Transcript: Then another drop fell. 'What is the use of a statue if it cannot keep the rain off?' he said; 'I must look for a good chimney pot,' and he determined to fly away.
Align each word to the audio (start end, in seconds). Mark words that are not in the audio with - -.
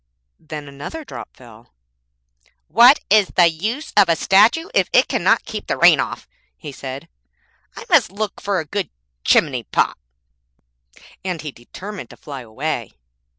Then 0.39 0.67
another 0.67 1.03
drop 1.05 1.35
fell. 1.37 1.75
'What 2.67 3.01
is 3.11 3.27
the 3.35 3.45
use 3.49 3.93
of 3.95 4.09
a 4.09 4.15
statue 4.15 4.69
if 4.73 4.89
it 4.91 5.07
cannot 5.07 5.45
keep 5.45 5.67
the 5.67 5.77
rain 5.77 5.99
off?' 5.99 6.27
he 6.57 6.71
said; 6.71 7.07
'I 7.75 7.85
must 7.87 8.11
look 8.11 8.41
for 8.41 8.59
a 8.59 8.65
good 8.65 8.89
chimney 9.23 9.61
pot,' 9.61 9.99
and 11.23 11.39
he 11.43 11.51
determined 11.51 12.09
to 12.09 12.17
fly 12.17 12.41
away. 12.41 12.93